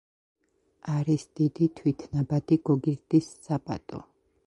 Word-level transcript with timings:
არის 0.93 1.27
დიდი 1.41 1.69
თვითნაბადი 1.81 2.61
გოგირდის 2.71 3.33
საბადო. 3.47 4.07